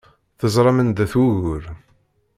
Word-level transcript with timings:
Teẓram 0.39 0.77
anda-t 0.81 1.13
wugur. 1.19 1.63